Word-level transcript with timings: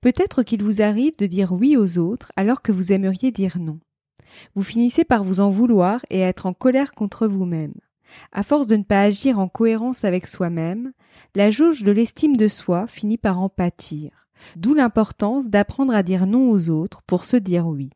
Peut-être 0.00 0.42
qu'il 0.42 0.62
vous 0.62 0.82
arrive 0.82 1.16
de 1.16 1.26
dire 1.26 1.52
oui 1.52 1.76
aux 1.76 1.98
autres 1.98 2.32
alors 2.36 2.62
que 2.62 2.72
vous 2.72 2.92
aimeriez 2.92 3.30
dire 3.30 3.58
non. 3.58 3.78
Vous 4.54 4.62
finissez 4.62 5.04
par 5.04 5.24
vous 5.24 5.40
en 5.40 5.50
vouloir 5.50 6.04
et 6.10 6.20
être 6.20 6.46
en 6.46 6.52
colère 6.52 6.92
contre 6.92 7.26
vous-même. 7.26 7.74
À 8.32 8.42
force 8.42 8.66
de 8.66 8.76
ne 8.76 8.82
pas 8.82 9.02
agir 9.02 9.38
en 9.38 9.48
cohérence 9.48 10.04
avec 10.04 10.26
soi-même, 10.26 10.92
la 11.34 11.50
jauge 11.50 11.82
de 11.82 11.92
l'estime 11.92 12.36
de 12.36 12.48
soi 12.48 12.86
finit 12.86 13.18
par 13.18 13.40
en 13.40 13.48
pâtir. 13.48 14.28
D'où 14.56 14.74
l'importance 14.74 15.48
d'apprendre 15.48 15.94
à 15.94 16.02
dire 16.02 16.26
non 16.26 16.50
aux 16.50 16.70
autres 16.70 17.02
pour 17.06 17.24
se 17.24 17.36
dire 17.36 17.66
oui. 17.66 17.90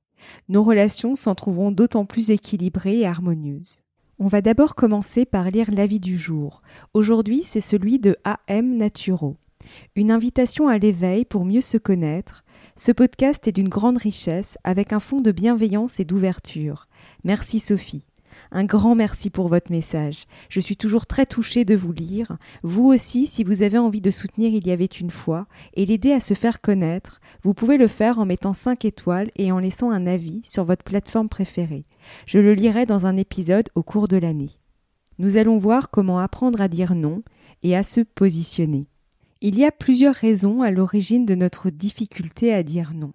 Nos 0.49 0.65
relations 0.65 1.15
s'en 1.15 1.35
trouveront 1.35 1.71
d'autant 1.71 2.05
plus 2.05 2.31
équilibrées 2.31 3.01
et 3.01 3.07
harmonieuses. 3.07 3.83
On 4.19 4.27
va 4.27 4.41
d'abord 4.41 4.75
commencer 4.75 5.25
par 5.25 5.51
lire 5.51 5.71
l'avis 5.71 6.01
du 6.01 6.19
jour. 6.19 6.63
Aujourd'hui, 6.93 7.45
c'est 7.45 7.61
celui 7.61 8.01
de 8.01 8.17
AM 8.25 8.77
Naturo. 8.77 9.37
Une 9.97 10.11
invitation 10.11 10.69
à 10.69 10.79
l'éveil 10.79 11.25
pour 11.25 11.45
mieux 11.45 11.61
se 11.61 11.77
connaître, 11.77 12.45
ce 12.77 12.93
podcast 12.93 13.49
est 13.49 13.53
d'une 13.53 13.69
grande 13.69 13.99
richesse 13.99 14.57
avec 14.63 14.93
un 14.93 15.01
fond 15.01 15.21
de 15.21 15.33
bienveillance 15.33 15.99
et 15.99 16.05
d'ouverture. 16.05 16.87
Merci 17.25 17.59
Sophie. 17.59 18.07
Un 18.51 18.65
grand 18.65 18.95
merci 18.95 19.31
pour 19.31 19.49
votre 19.49 19.73
message. 19.73 20.25
Je 20.49 20.61
suis 20.61 20.77
toujours 20.77 21.07
très 21.07 21.27
touchée 21.27 21.65
de 21.65 21.75
vous 21.75 21.93
lire. 21.93 22.39
Vous 22.63 22.85
aussi, 22.85 23.27
si 23.27 23.45
vous 23.45 23.63
avez 23.63 23.79
envie 23.79 24.01
de 24.01 24.11
soutenir 24.11 24.53
Il 24.53 24.67
y 24.67 24.71
avait 24.71 24.85
une 24.85 25.11
fois 25.11 25.47
et 25.75 25.87
l'aider 25.87 26.13
à 26.13 26.21
se 26.21 26.35
faire 26.35 26.61
connaître, 26.61 27.21
vous 27.43 27.53
pouvez 27.53 27.79
le 27.79 27.89
faire 27.89 28.19
en 28.19 28.27
mettant 28.27 28.53
5 28.53 28.85
étoiles 28.85 29.31
et 29.37 29.53
en 29.53 29.59
laissant 29.59 29.91
un 29.91 30.07
avis 30.07 30.41
sur 30.45 30.65
votre 30.65 30.85
plateforme 30.85 31.29
préférée. 31.29 31.85
Je 32.27 32.39
le 32.39 32.55
lirai 32.55 32.87
dans 32.87 33.07
un 33.07 33.17
épisode 33.17 33.69
au 33.75 33.83
cours 33.83 34.09
de 34.09 34.17
l'année. 34.17 34.53
Nous 35.19 35.37
allons 35.37 35.59
voir 35.59 35.91
comment 35.91 36.21
apprendre 36.21 36.61
à 36.61 36.69
dire 36.69 36.95
non 36.95 37.23
et 37.63 37.77
à 37.77 37.83
se 37.83 38.01
positionner. 38.01 38.87
Il 39.41 39.57
y 39.59 39.65
a 39.65 39.71
plusieurs 39.71 40.15
raisons 40.15 40.63
à 40.63 40.71
l'origine 40.71 41.25
de 41.25 41.37
notre 41.37 41.71
difficulté 41.71 42.53
à 42.53 42.63
dire 42.63 42.93
non. 42.95 43.13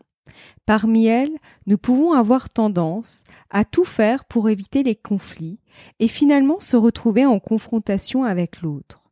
Parmi 0.66 1.06
elles, 1.06 1.38
nous 1.68 1.78
pouvons 1.78 2.14
avoir 2.14 2.50
tendance 2.50 3.24
à 3.50 3.66
tout 3.66 3.84
faire 3.84 4.24
pour 4.26 4.50
éviter 4.50 4.84
les 4.84 4.96
conflits 4.96 5.60
et 6.00 6.08
finalement 6.08 6.60
se 6.62 6.78
retrouver 6.78 7.26
en 7.26 7.40
confrontation 7.40 8.24
avec 8.24 8.62
l'autre. 8.62 9.04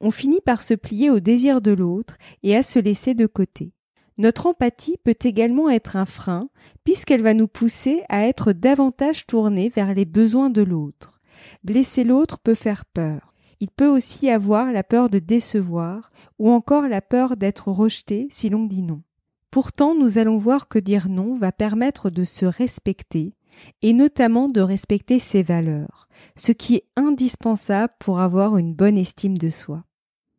On 0.00 0.10
finit 0.10 0.40
par 0.40 0.62
se 0.62 0.74
plier 0.74 1.10
au 1.10 1.20
désir 1.20 1.60
de 1.60 1.72
l'autre 1.72 2.16
et 2.42 2.56
à 2.56 2.62
se 2.62 2.78
laisser 2.78 3.14
de 3.14 3.26
côté. 3.26 3.72
Notre 4.16 4.46
empathie 4.46 4.96
peut 5.02 5.16
également 5.22 5.68
être 5.68 5.96
un 5.96 6.06
frein 6.06 6.48
puisqu'elle 6.84 7.22
va 7.22 7.34
nous 7.34 7.48
pousser 7.48 8.04
à 8.08 8.26
être 8.26 8.52
davantage 8.52 9.26
tournés 9.26 9.68
vers 9.68 9.92
les 9.92 10.04
besoins 10.04 10.50
de 10.50 10.62
l'autre. 10.62 11.20
Blesser 11.64 12.04
l'autre 12.04 12.38
peut 12.38 12.54
faire 12.54 12.84
peur. 12.86 13.33
Il 13.64 13.70
peut 13.70 13.88
aussi 13.88 14.28
avoir 14.28 14.72
la 14.72 14.84
peur 14.84 15.08
de 15.08 15.18
décevoir 15.18 16.10
ou 16.38 16.50
encore 16.50 16.86
la 16.86 17.00
peur 17.00 17.34
d'être 17.38 17.68
rejeté 17.68 18.28
si 18.30 18.50
l'on 18.50 18.66
dit 18.66 18.82
non. 18.82 19.00
Pourtant, 19.50 19.94
nous 19.94 20.18
allons 20.18 20.36
voir 20.36 20.68
que 20.68 20.78
dire 20.78 21.08
non 21.08 21.38
va 21.38 21.50
permettre 21.50 22.10
de 22.10 22.24
se 22.24 22.44
respecter 22.44 23.32
et 23.80 23.94
notamment 23.94 24.48
de 24.48 24.60
respecter 24.60 25.18
ses 25.18 25.42
valeurs, 25.42 26.08
ce 26.36 26.52
qui 26.52 26.74
est 26.74 26.84
indispensable 26.96 27.94
pour 27.98 28.20
avoir 28.20 28.58
une 28.58 28.74
bonne 28.74 28.98
estime 28.98 29.38
de 29.38 29.48
soi. 29.48 29.82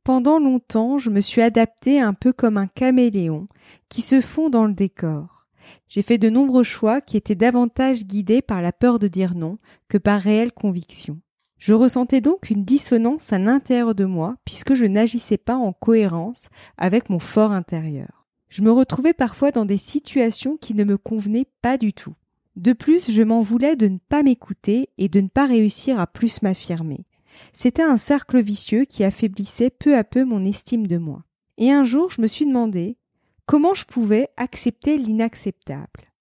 Pendant 0.04 0.38
longtemps, 0.38 1.00
je 1.00 1.10
me 1.10 1.20
suis 1.20 1.42
adaptée 1.42 2.00
un 2.00 2.14
peu 2.14 2.32
comme 2.32 2.58
un 2.58 2.68
caméléon 2.68 3.48
qui 3.90 4.04
se 4.04 4.22
fond 4.22 4.52
dans 4.52 4.68
le 4.68 4.76
décor. 4.76 5.48
J'ai 5.88 6.04
fait 6.04 6.20
de 6.20 6.30
nombreux 6.30 6.62
choix 6.62 7.02
qui 7.02 7.18
étaient 7.18 7.34
davantage 7.34 8.06
guidés 8.06 8.44
par 8.44 8.62
la 8.62 8.72
peur 8.72 9.00
de 9.00 9.08
dire 9.08 9.34
non 9.34 9.58
que 9.90 9.98
par 9.98 10.22
réelle 10.22 10.52
conviction. 10.52 11.20
Je 11.58 11.74
ressentais 11.74 12.22
donc 12.22 12.50
une 12.50 12.66
dissonance 12.66 13.32
à 13.32 13.40
l'intérieur 13.40 13.96
de 13.96 14.06
moi 14.06 14.36
puisque 14.46 14.74
je 14.74 14.86
n'agissais 14.86 15.38
pas 15.38 15.56
en 15.56 15.74
cohérence 15.74 16.48
avec 16.78 17.10
mon 17.10 17.20
fort 17.20 17.52
intérieur. 17.52 18.26
Je 18.50 18.62
me 18.62 18.72
retrouvais 18.72 19.14
parfois 19.14 19.52
dans 19.52 19.66
des 19.66 19.78
situations 19.78 20.58
qui 20.58 20.74
ne 20.74 20.84
me 20.84 20.98
convenaient 20.98 21.48
pas 21.62 21.78
du 21.78 21.94
tout. 21.94 22.14
De 22.56 22.72
plus, 22.72 23.12
je 23.12 23.24
m'en 23.24 23.42
voulais 23.42 23.76
de 23.76 23.88
ne 23.88 23.98
pas 23.98 24.24
m'écouter 24.24 24.90
et 24.98 25.10
de 25.10 25.20
ne 25.20 25.28
pas 25.28 25.46
réussir 25.46 26.00
à 26.00 26.08
plus 26.08 26.42
m'affirmer. 26.42 27.06
C'était 27.52 27.84
un 27.84 27.98
cercle 27.98 28.42
vicieux 28.42 28.86
qui 28.86 29.04
affaiblissait 29.04 29.70
peu 29.70 29.98
à 29.98 30.04
peu 30.04 30.24
mon 30.24 30.46
estime 30.46 30.88
de 30.88 30.98
moi. 30.98 31.24
Et 31.58 31.72
un 31.72 31.84
jour, 31.84 32.10
je 32.12 32.22
me 32.22 32.28
suis 32.28 32.46
demandé 32.46 32.98
comment 33.46 33.74
je 33.74 33.86
pouvais 33.86 34.30
accepter 34.38 34.98
l'inacceptable. 34.98 36.12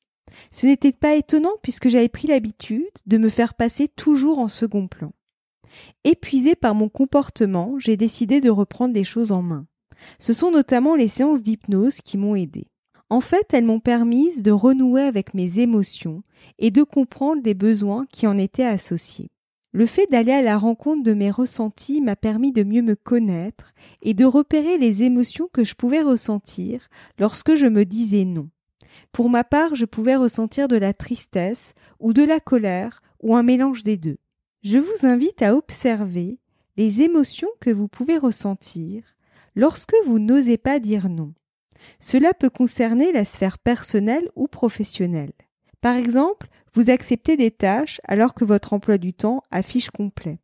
Ce 0.50 0.66
n'était 0.66 0.92
pas 0.92 1.14
étonnant 1.14 1.54
puisque 1.62 1.88
j'avais 1.88 2.08
pris 2.08 2.26
l'habitude 2.26 2.84
de 3.06 3.18
me 3.18 3.28
faire 3.28 3.54
passer 3.54 3.88
toujours 3.88 4.38
en 4.38 4.48
second 4.48 4.88
plan. 4.88 5.12
Épuisée 6.04 6.54
par 6.54 6.74
mon 6.74 6.88
comportement, 6.88 7.74
j'ai 7.78 7.96
décidé 7.96 8.40
de 8.40 8.50
reprendre 8.50 8.94
les 8.94 9.04
choses 9.04 9.32
en 9.32 9.42
main. 9.42 9.66
Ce 10.18 10.32
sont 10.32 10.50
notamment 10.50 10.96
les 10.96 11.08
séances 11.08 11.42
d'hypnose 11.42 12.00
qui 12.02 12.18
m'ont 12.18 12.34
aidé. 12.34 12.66
En 13.10 13.20
fait, 13.20 13.54
elles 13.54 13.64
m'ont 13.64 13.80
permis 13.80 14.42
de 14.42 14.50
renouer 14.50 15.02
avec 15.02 15.34
mes 15.34 15.60
émotions 15.60 16.22
et 16.58 16.70
de 16.70 16.82
comprendre 16.82 17.42
les 17.44 17.54
besoins 17.54 18.06
qui 18.10 18.26
en 18.26 18.36
étaient 18.36 18.64
associés. 18.64 19.30
Le 19.72 19.86
fait 19.86 20.06
d'aller 20.06 20.32
à 20.32 20.42
la 20.42 20.56
rencontre 20.56 21.02
de 21.02 21.14
mes 21.14 21.30
ressentis 21.30 22.00
m'a 22.00 22.16
permis 22.16 22.52
de 22.52 22.62
mieux 22.62 22.82
me 22.82 22.94
connaître 22.94 23.72
et 24.02 24.14
de 24.14 24.24
repérer 24.24 24.78
les 24.78 25.02
émotions 25.02 25.48
que 25.52 25.64
je 25.64 25.74
pouvais 25.74 26.00
ressentir 26.00 26.88
lorsque 27.18 27.56
je 27.56 27.66
me 27.66 27.84
disais 27.84 28.24
non. 28.24 28.50
Pour 29.10 29.28
ma 29.28 29.42
part, 29.42 29.74
je 29.74 29.84
pouvais 29.84 30.14
ressentir 30.14 30.68
de 30.68 30.76
la 30.76 30.92
tristesse 30.92 31.74
ou 31.98 32.12
de 32.12 32.22
la 32.22 32.38
colère 32.38 33.02
ou 33.20 33.34
un 33.34 33.42
mélange 33.42 33.82
des 33.82 33.96
deux. 33.96 34.18
Je 34.64 34.78
vous 34.78 35.06
invite 35.06 35.42
à 35.42 35.54
observer 35.54 36.38
les 36.78 37.02
émotions 37.02 37.50
que 37.60 37.68
vous 37.68 37.86
pouvez 37.86 38.16
ressentir 38.16 39.04
lorsque 39.54 39.94
vous 40.06 40.18
n'osez 40.18 40.56
pas 40.56 40.78
dire 40.78 41.10
non. 41.10 41.34
Cela 42.00 42.32
peut 42.32 42.48
concerner 42.48 43.12
la 43.12 43.26
sphère 43.26 43.58
personnelle 43.58 44.30
ou 44.36 44.48
professionnelle. 44.48 45.34
Par 45.82 45.96
exemple, 45.96 46.48
vous 46.72 46.88
acceptez 46.88 47.36
des 47.36 47.50
tâches 47.50 48.00
alors 48.04 48.32
que 48.32 48.46
votre 48.46 48.72
emploi 48.72 48.96
du 48.96 49.12
temps 49.12 49.42
affiche 49.50 49.90
complet. 49.90 50.38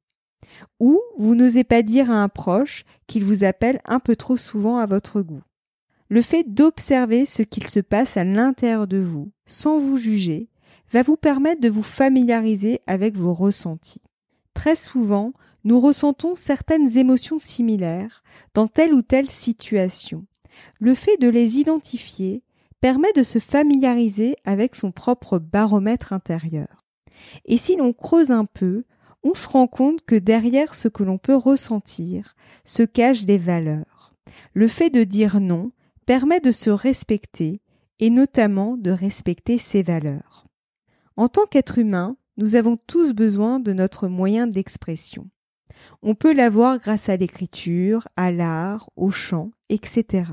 Ou 0.80 1.00
vous 1.16 1.34
n'osez 1.34 1.64
pas 1.64 1.80
dire 1.80 2.10
à 2.10 2.22
un 2.22 2.28
proche 2.28 2.84
qu'il 3.06 3.24
vous 3.24 3.42
appelle 3.42 3.80
un 3.86 4.00
peu 4.00 4.16
trop 4.16 4.36
souvent 4.36 4.76
à 4.76 4.84
votre 4.84 5.22
goût. 5.22 5.42
Le 6.10 6.20
fait 6.20 6.44
d'observer 6.44 7.24
ce 7.24 7.40
qu'il 7.40 7.70
se 7.70 7.80
passe 7.80 8.18
à 8.18 8.24
l'intérieur 8.24 8.86
de 8.86 8.98
vous, 8.98 9.32
sans 9.46 9.78
vous 9.78 9.96
juger, 9.96 10.50
va 10.92 11.02
vous 11.02 11.16
permettre 11.16 11.62
de 11.62 11.70
vous 11.70 11.82
familiariser 11.82 12.82
avec 12.86 13.16
vos 13.16 13.32
ressentis. 13.32 14.02
Très 14.54 14.76
souvent, 14.76 15.32
nous 15.64 15.80
ressentons 15.80 16.34
certaines 16.34 16.96
émotions 16.96 17.38
similaires 17.38 18.22
dans 18.54 18.66
telle 18.66 18.94
ou 18.94 19.02
telle 19.02 19.30
situation. 19.30 20.26
Le 20.78 20.94
fait 20.94 21.16
de 21.20 21.28
les 21.28 21.58
identifier 21.58 22.42
permet 22.80 23.12
de 23.12 23.22
se 23.22 23.38
familiariser 23.38 24.36
avec 24.44 24.74
son 24.74 24.90
propre 24.90 25.38
baromètre 25.38 26.12
intérieur. 26.12 26.84
Et 27.44 27.58
si 27.58 27.76
l'on 27.76 27.92
creuse 27.92 28.30
un 28.30 28.46
peu, 28.46 28.84
on 29.22 29.34
se 29.34 29.48
rend 29.48 29.66
compte 29.66 30.02
que 30.02 30.14
derrière 30.14 30.74
ce 30.74 30.88
que 30.88 31.02
l'on 31.02 31.18
peut 31.18 31.36
ressentir 31.36 32.34
se 32.64 32.82
cachent 32.82 33.26
des 33.26 33.38
valeurs. 33.38 34.14
Le 34.54 34.68
fait 34.68 34.90
de 34.90 35.04
dire 35.04 35.40
non 35.40 35.72
permet 36.06 36.40
de 36.40 36.52
se 36.52 36.70
respecter 36.70 37.60
et 37.98 38.08
notamment 38.08 38.76
de 38.78 38.90
respecter 38.90 39.58
ses 39.58 39.82
valeurs. 39.82 40.46
En 41.16 41.28
tant 41.28 41.44
qu'être 41.44 41.78
humain, 41.78 42.16
nous 42.40 42.54
avons 42.54 42.78
tous 42.78 43.12
besoin 43.12 43.60
de 43.60 43.74
notre 43.74 44.08
moyen 44.08 44.46
d'expression. 44.46 45.28
On 46.00 46.14
peut 46.14 46.32
l'avoir 46.32 46.78
grâce 46.78 47.10
à 47.10 47.16
l'écriture, 47.18 48.08
à 48.16 48.32
l'art, 48.32 48.88
au 48.96 49.10
chant, 49.10 49.50
etc. 49.68 50.32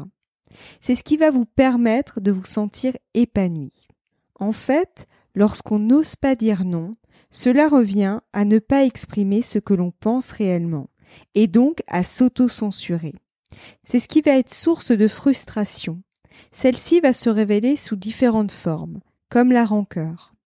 C'est 0.80 0.95
ce 0.95 1.04
qui 1.04 1.18
va 1.18 1.31
vous 1.31 1.44
permettre 1.44 2.21
de 2.21 2.31
vous 2.31 2.45
sentir 2.45 2.94
épanoui. 3.13 3.89
En 4.39 4.54
fait, 4.54 5.06
lorsqu'on 5.36 5.80
n'ose 5.80 6.15
pas 6.15 6.36
dire 6.36 6.63
non, 6.63 6.95
cela 7.30 7.68
revient 7.68 8.21
à 8.31 8.45
ne 8.45 8.59
pas 8.59 8.86
exprimer 8.86 9.42
ce 9.42 9.59
que 9.59 9.74
l'on 9.74 9.92
pense 9.92 10.31
réellement, 10.31 10.89
et 11.36 11.48
donc 11.48 11.83
à 11.88 12.04
s'auto-censurer. 12.04 13.15
C'est 13.83 14.00
ce 14.00 14.07
qui 14.07 14.21
va 14.21 14.38
être 14.38 14.54
source 14.54 14.94
de 14.94 15.09
frustration. 15.09 16.01
Celle-ci 16.54 17.01
va 17.01 17.12
se 17.12 17.30
révéler 17.30 17.75
sous 17.75 17.98
différentes 17.98 18.54
formes, 18.54 19.01
comme 19.27 19.51
la 19.51 19.65
rancœur. 19.65 20.36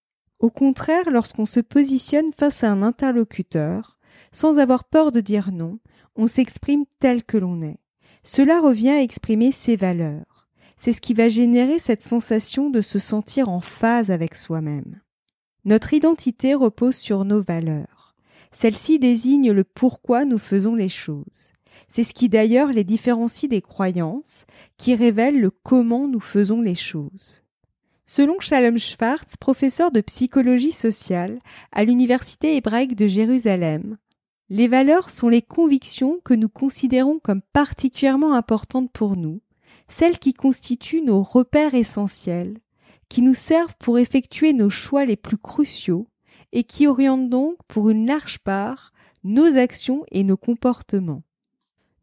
Au 0.42 0.50
contraire, 0.50 1.12
lorsqu'on 1.12 1.46
se 1.46 1.60
positionne 1.60 2.34
face 2.34 2.64
à 2.64 2.72
un 2.72 2.82
interlocuteur, 2.82 4.00
sans 4.32 4.58
avoir 4.58 4.86
peur 4.86 5.12
de 5.12 5.22
dire 5.22 5.52
non, 5.52 5.78
on 6.16 6.26
s'exprime 6.26 6.86
tel 7.00 7.24
que 7.24 7.38
l'on 7.38 7.62
est. 7.62 7.78
Cela 8.24 8.60
revient 8.60 8.90
à 8.90 9.02
exprimer 9.04 9.52
ses 9.52 9.76
valeurs. 9.76 10.50
C'est 10.78 10.94
ce 10.94 11.02
qui 11.02 11.14
va 11.14 11.30
générer 11.30 11.78
cette 11.78 12.02
sensation 12.02 12.72
de 12.72 12.82
se 12.82 12.98
sentir 12.98 13.50
en 13.50 13.62
phase 13.62 14.10
avec 14.10 14.34
soi-même. 14.34 15.00
Notre 15.64 15.94
identité 15.94 16.56
repose 16.56 16.96
sur 16.96 17.24
nos 17.24 17.40
valeurs. 17.40 18.16
Celles-ci 18.52 18.98
désignent 18.98 19.52
le 19.52 19.64
pourquoi 19.64 20.26
nous 20.26 20.40
faisons 20.40 20.74
les 20.74 20.90
choses. 20.90 21.52
C'est 21.88 22.04
ce 22.04 22.16
qui 22.16 22.30
d'ailleurs 22.30 22.70
les 22.70 22.84
différencie 22.84 23.48
des 23.48 23.62
croyances, 23.62 24.48
qui 24.78 24.96
révèlent 24.96 25.40
le 25.40 25.52
comment 25.52 26.08
nous 26.08 26.20
faisons 26.20 26.62
les 26.62 26.76
choses. 26.76 27.44
Selon 28.14 28.42
Shalom 28.42 28.78
Schwartz, 28.78 29.38
professeur 29.38 29.90
de 29.90 30.02
psychologie 30.02 30.74
sociale 30.74 31.40
à 31.72 31.86
l'Université 31.86 32.58
hébraïque 32.58 32.98
de 32.98 33.08
Jérusalem, 33.08 33.96
les 34.50 34.68
valeurs 34.68 35.10
sont 35.10 35.30
les 35.30 35.42
convictions 35.42 36.20
que 36.26 36.34
nous 36.34 36.50
considérons 36.50 37.20
comme 37.20 37.42
particulièrement 37.54 38.34
importantes 38.34 38.92
pour 38.92 39.16
nous, 39.16 39.40
celles 39.88 40.20
qui 40.20 40.34
constituent 40.34 41.04
nos 41.04 41.24
repères 41.24 41.74
essentiels, 41.74 42.58
qui 43.08 43.22
nous 43.22 43.34
servent 43.34 43.78
pour 43.80 43.98
effectuer 43.98 44.52
nos 44.52 44.70
choix 44.70 45.06
les 45.06 45.16
plus 45.16 45.38
cruciaux 45.38 46.06
et 46.52 46.66
qui 46.66 46.88
orientent 46.88 47.30
donc 47.30 47.56
pour 47.70 47.90
une 47.90 48.06
large 48.08 48.40
part 48.40 48.92
nos 49.24 49.56
actions 49.56 50.04
et 50.12 50.26
nos 50.26 50.36
comportements. 50.36 51.24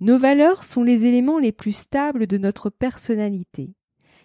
Nos 0.01 0.17
valeurs 0.17 0.65
sont 0.65 0.85
les 0.85 1.05
éléments 1.05 1.39
les 1.39 1.53
plus 1.53 1.77
stables 1.77 2.27
de 2.27 2.39
notre 2.39 2.71
personnalité. 2.71 3.75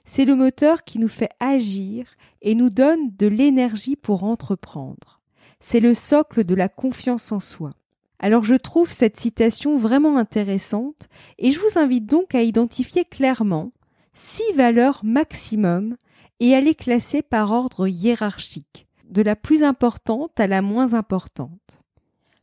C'est 0.06 0.26
le 0.26 0.36
moteur 0.36 0.84
qui 0.84 1.00
nous 1.00 1.08
fait 1.08 1.30
agir 1.40 2.06
et 2.42 2.56
nous 2.56 2.70
donne 2.70 3.16
de 3.18 3.28
l'énergie 3.28 3.96
pour 3.96 4.24
entreprendre. 4.24 5.22
C'est 5.60 5.80
le 5.80 5.94
socle 5.94 6.44
de 6.44 6.56
la 6.56 6.70
confiance 6.70 7.32
en 7.32 7.40
soi. 7.40 7.72
Alors 8.20 8.44
je 8.44 8.56
trouve 8.56 8.92
cette 8.92 9.18
citation 9.18 9.78
vraiment 9.78 10.18
intéressante 10.18 11.10
et 11.40 11.52
je 11.52 11.60
vous 11.60 11.78
invite 11.80 12.06
donc 12.06 12.36
à 12.36 12.42
identifier 12.42 13.06
clairement 13.06 13.72
six 14.14 14.54
valeurs 14.56 15.02
maximum 15.04 15.98
et 16.40 16.56
à 16.56 16.62
les 16.62 16.76
classer 16.76 17.22
par 17.22 17.52
ordre 17.52 17.88
hiérarchique, 17.88 18.88
de 19.10 19.22
la 19.22 19.36
plus 19.36 19.64
importante 19.64 20.40
à 20.40 20.48
la 20.48 20.62
moins 20.62 20.94
importante. 20.94 21.80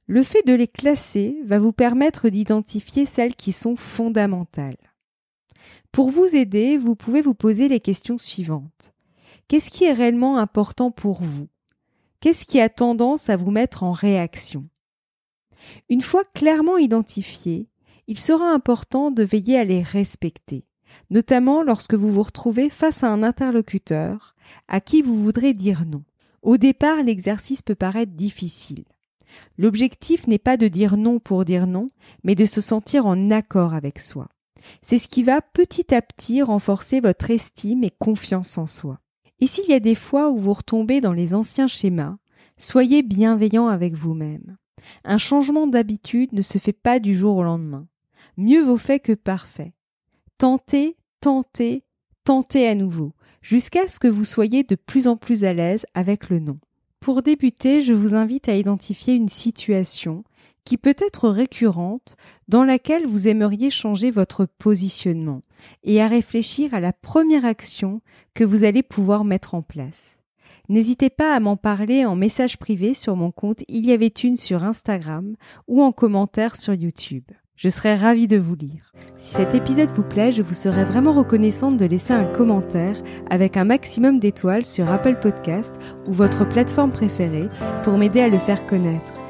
Le 0.06 0.22
fait 0.22 0.46
de 0.46 0.54
les 0.54 0.66
classer 0.66 1.38
va 1.44 1.58
vous 1.58 1.72
permettre 1.72 2.28
d'identifier 2.30 3.06
celles 3.06 3.36
qui 3.36 3.52
sont 3.52 3.76
fondamentales. 3.76 4.89
Pour 5.92 6.10
vous 6.10 6.36
aider, 6.36 6.76
vous 6.76 6.94
pouvez 6.94 7.22
vous 7.22 7.34
poser 7.34 7.68
les 7.68 7.80
questions 7.80 8.18
suivantes. 8.18 8.92
Qu'est-ce 9.48 9.70
qui 9.70 9.84
est 9.84 9.92
réellement 9.92 10.38
important 10.38 10.90
pour 10.90 11.22
vous? 11.22 11.48
Qu'est-ce 12.20 12.44
qui 12.44 12.60
a 12.60 12.68
tendance 12.68 13.30
à 13.30 13.36
vous 13.36 13.50
mettre 13.50 13.82
en 13.82 13.92
réaction? 13.92 14.68
Une 15.88 16.02
fois 16.02 16.24
clairement 16.34 16.76
identifiés, 16.76 17.68
il 18.06 18.18
sera 18.18 18.52
important 18.52 19.10
de 19.10 19.22
veiller 19.22 19.58
à 19.58 19.64
les 19.64 19.82
respecter, 19.82 20.64
notamment 21.10 21.62
lorsque 21.62 21.94
vous 21.94 22.10
vous 22.10 22.22
retrouvez 22.22 22.70
face 22.70 23.02
à 23.02 23.08
un 23.08 23.22
interlocuteur 23.22 24.34
à 24.68 24.80
qui 24.80 25.02
vous 25.02 25.22
voudrez 25.22 25.52
dire 25.52 25.84
non. 25.86 26.04
Au 26.42 26.56
départ, 26.56 27.02
l'exercice 27.02 27.62
peut 27.62 27.74
paraître 27.74 28.12
difficile. 28.12 28.84
L'objectif 29.58 30.26
n'est 30.26 30.38
pas 30.38 30.56
de 30.56 30.68
dire 30.68 30.96
non 30.96 31.18
pour 31.18 31.44
dire 31.44 31.66
non, 31.66 31.88
mais 32.24 32.34
de 32.34 32.46
se 32.46 32.60
sentir 32.60 33.06
en 33.06 33.30
accord 33.30 33.74
avec 33.74 33.98
soi. 33.98 34.28
C'est 34.82 34.98
ce 34.98 35.08
qui 35.08 35.22
va 35.22 35.40
petit 35.40 35.94
à 35.94 36.02
petit 36.02 36.42
renforcer 36.42 37.00
votre 37.00 37.30
estime 37.30 37.84
et 37.84 37.90
confiance 37.90 38.58
en 38.58 38.66
soi. 38.66 39.00
Et 39.40 39.46
s'il 39.46 39.68
y 39.68 39.72
a 39.72 39.80
des 39.80 39.94
fois 39.94 40.30
où 40.30 40.38
vous 40.38 40.52
retombez 40.52 41.00
dans 41.00 41.12
les 41.12 41.34
anciens 41.34 41.66
schémas, 41.66 42.16
soyez 42.58 43.02
bienveillant 43.02 43.68
avec 43.68 43.94
vous-même. 43.94 44.56
Un 45.04 45.18
changement 45.18 45.66
d'habitude 45.66 46.32
ne 46.32 46.42
se 46.42 46.58
fait 46.58 46.72
pas 46.72 46.98
du 46.98 47.14
jour 47.14 47.36
au 47.36 47.42
lendemain. 47.42 47.86
Mieux 48.36 48.62
vaut 48.62 48.76
fait 48.76 49.00
que 49.00 49.12
parfait. 49.12 49.72
Tentez, 50.38 50.96
tentez, 51.20 51.84
tentez 52.24 52.66
à 52.68 52.74
nouveau, 52.74 53.12
jusqu'à 53.42 53.88
ce 53.88 53.98
que 53.98 54.08
vous 54.08 54.24
soyez 54.24 54.62
de 54.62 54.74
plus 54.74 55.08
en 55.08 55.16
plus 55.16 55.44
à 55.44 55.52
l'aise 55.52 55.86
avec 55.94 56.30
le 56.30 56.38
non. 56.38 56.58
Pour 57.00 57.22
débuter, 57.22 57.80
je 57.80 57.94
vous 57.94 58.14
invite 58.14 58.48
à 58.48 58.56
identifier 58.56 59.14
une 59.14 59.28
situation 59.28 60.22
qui 60.64 60.76
peut 60.76 60.96
être 60.98 61.28
récurrente 61.28 62.16
dans 62.48 62.64
laquelle 62.64 63.06
vous 63.06 63.28
aimeriez 63.28 63.70
changer 63.70 64.10
votre 64.10 64.46
positionnement 64.46 65.42
et 65.84 66.00
à 66.00 66.08
réfléchir 66.08 66.74
à 66.74 66.80
la 66.80 66.92
première 66.92 67.44
action 67.44 68.00
que 68.34 68.44
vous 68.44 68.64
allez 68.64 68.82
pouvoir 68.82 69.24
mettre 69.24 69.54
en 69.54 69.62
place. 69.62 70.18
N'hésitez 70.68 71.10
pas 71.10 71.34
à 71.34 71.40
m'en 71.40 71.56
parler 71.56 72.04
en 72.04 72.14
message 72.14 72.56
privé 72.56 72.94
sur 72.94 73.16
mon 73.16 73.32
compte 73.32 73.64
Il 73.68 73.86
y 73.86 73.92
avait 73.92 74.06
une 74.06 74.36
sur 74.36 74.62
Instagram 74.62 75.34
ou 75.66 75.82
en 75.82 75.90
commentaire 75.90 76.56
sur 76.56 76.74
YouTube. 76.74 77.24
Je 77.56 77.68
serais 77.68 77.94
ravie 77.94 78.26
de 78.26 78.38
vous 78.38 78.54
lire. 78.54 78.92
Si 79.18 79.34
cet 79.34 79.54
épisode 79.54 79.90
vous 79.90 80.02
plaît, 80.02 80.32
je 80.32 80.40
vous 80.40 80.54
serais 80.54 80.84
vraiment 80.84 81.12
reconnaissante 81.12 81.76
de 81.76 81.84
laisser 81.84 82.14
un 82.14 82.24
commentaire 82.24 82.96
avec 83.28 83.58
un 83.58 83.64
maximum 83.64 84.18
d'étoiles 84.18 84.64
sur 84.64 84.90
Apple 84.90 85.18
Podcast 85.20 85.74
ou 86.06 86.12
votre 86.12 86.48
plateforme 86.48 86.90
préférée 86.90 87.48
pour 87.82 87.98
m'aider 87.98 88.20
à 88.20 88.28
le 88.28 88.38
faire 88.38 88.66
connaître. 88.66 89.29